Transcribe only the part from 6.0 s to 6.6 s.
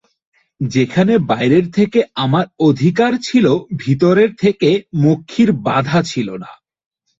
ছিল না।